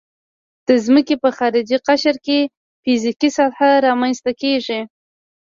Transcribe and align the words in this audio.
د 0.67 0.69
ځمکې 0.85 1.15
په 1.23 1.29
خارجي 1.37 1.77
قشر 1.87 2.15
کې 2.25 2.39
فزیکي 2.83 3.29
سطحه 3.37 3.71
رامنځته 3.87 4.31
کیږي 4.41 4.79